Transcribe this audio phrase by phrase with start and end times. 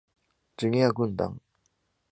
[0.57, 1.39] ジュニア軍団。